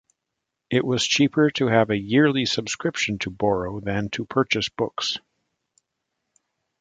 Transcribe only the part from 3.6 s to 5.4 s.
than to purchase books.